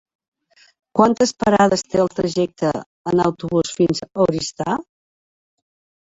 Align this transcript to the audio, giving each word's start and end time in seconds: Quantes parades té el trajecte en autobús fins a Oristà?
Quantes 0.99 1.33
parades 1.41 1.83
té 1.95 1.99
el 2.03 2.09
trajecte 2.19 2.71
en 3.11 3.21
autobús 3.25 3.73
fins 3.81 4.01
a 4.05 4.09
Oristà? 4.25 4.73